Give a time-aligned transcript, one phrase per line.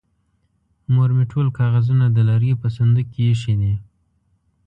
[0.93, 3.73] مور مې ټول کاغذونه د لرګي په صندوق کې ايښې دي.